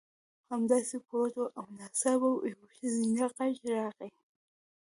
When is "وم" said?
1.37-1.49